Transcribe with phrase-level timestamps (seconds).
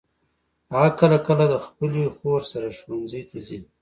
[0.71, 3.59] هغه کله کله د خپلي خور سره ښوونځي ته ځي.